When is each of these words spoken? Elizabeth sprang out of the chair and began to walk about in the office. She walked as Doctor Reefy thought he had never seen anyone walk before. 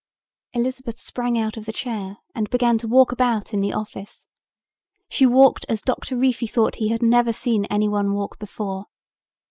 Elizabeth 0.53 0.99
sprang 0.99 1.37
out 1.37 1.57
of 1.57 1.67
the 1.67 1.71
chair 1.71 2.17
and 2.33 2.49
began 2.49 2.75
to 2.79 2.87
walk 2.87 3.11
about 3.11 3.53
in 3.53 3.59
the 3.59 3.71
office. 3.71 4.25
She 5.09 5.27
walked 5.27 5.63
as 5.69 5.83
Doctor 5.83 6.17
Reefy 6.17 6.47
thought 6.47 6.77
he 6.77 6.87
had 6.89 7.03
never 7.03 7.31
seen 7.31 7.65
anyone 7.65 8.13
walk 8.15 8.39
before. 8.39 8.85